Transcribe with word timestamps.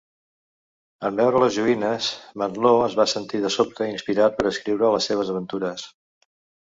En 1.09 1.19
veure 1.19 1.41
les 1.43 1.51
joguines, 1.57 2.07
Mantlo 2.43 2.71
es 2.87 2.95
va 3.01 3.07
sentir 3.13 3.43
de 3.47 3.53
sobte 3.59 3.91
inspirat 3.93 4.41
per 4.41 4.49
escriure 4.53 4.91
les 4.97 5.11
seves 5.11 5.35
aventures. 5.35 5.85